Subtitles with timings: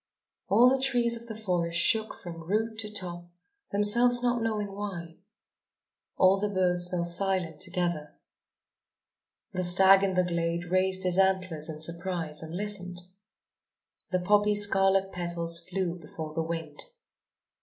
[0.47, 3.29] All the trees of the forest shook from root to top,
[3.71, 5.17] themselves not knowing why.
[6.17, 8.15] All the birds fell silent together.
[9.53, 13.01] The stag in the glade raised his antlers in surprise and listened.
[14.09, 16.83] The poppy's scarlet petals flew before the wind.